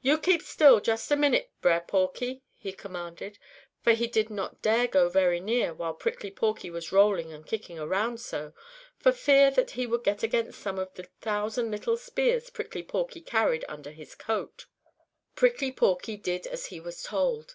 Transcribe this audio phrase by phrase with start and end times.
[0.00, 3.38] "Yo' keep still just a minute, Brer Porky!" he commanded,
[3.80, 7.78] for he did not dare go very near while Prickly Porky was rolling and kicking
[7.78, 8.54] around so,
[8.98, 13.20] for fear that he would get against some of the thousand little spears Prickly Porky
[13.20, 14.66] carries hidden in his coat.
[15.36, 17.54] Prickly Porky did as he was told.